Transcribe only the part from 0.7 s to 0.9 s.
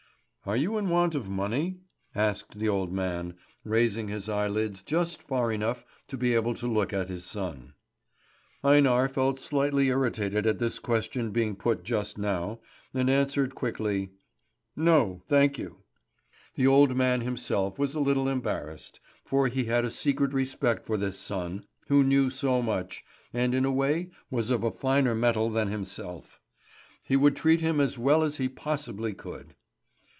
in